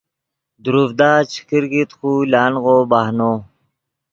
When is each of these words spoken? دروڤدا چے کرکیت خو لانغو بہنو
دروڤدا 0.63 1.11
چے 1.31 1.39
کرکیت 1.49 1.89
خو 1.97 2.09
لانغو 2.31 2.77
بہنو 2.89 3.31